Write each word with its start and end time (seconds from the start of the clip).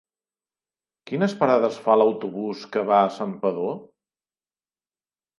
Quines 1.09 1.33
parades 1.41 1.75
fa 1.87 1.97
l'autobús 2.01 2.63
que 2.75 2.83
va 2.87 2.97
a 3.01 3.11
Santpedor? 3.19 3.75